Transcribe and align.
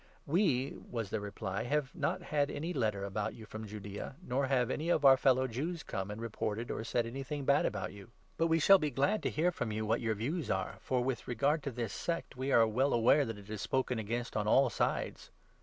"We," 0.25 0.79
was 0.89 1.11
their 1.11 1.19
reply," 1.19 1.61
have 1.65 1.93
not 1.93 2.23
had 2.23 2.49
any 2.49 2.73
letter 2.73 3.03
about 3.03 3.35
you 3.35 3.45
from 3.45 3.67
Judaea, 3.67 4.15
nor 4.23 4.47
have 4.47 4.71
any 4.71 4.89
of 4.89 5.05
our 5.05 5.15
fellow 5.15 5.45
Jews 5.45 5.83
come 5.83 6.09
and 6.09 6.19
reported 6.19 6.71
or 6.71 6.83
said 6.83 7.05
anything 7.05 7.45
bad 7.45 7.67
about 7.67 7.93
you. 7.93 8.09
But 8.35 8.47
we 8.47 8.57
shall 8.57 8.79
be 8.79 8.87
THE 8.89 8.93
ACTS, 9.03 9.21
28. 9.21 9.21
269 9.21 9.21
glad 9.21 9.23
to 9.23 9.41
hear 9.43 9.51
from 9.51 9.71
you 9.71 9.85
what 9.85 10.01
your 10.01 10.15
views 10.15 10.49
are, 10.49 10.77
for, 10.81 11.03
with 11.03 11.27
regard 11.27 11.61
to 11.61 11.69
this 11.71 11.93
sect, 11.93 12.35
we 12.35 12.51
are 12.51 12.65
well 12.65 12.93
aware 12.93 13.25
that 13.25 13.37
it 13.37 13.51
is 13.51 13.61
spoken 13.61 13.99
against 13.99 14.35
on 14.35 14.47
all 14.47 14.71
sides." 14.71 15.29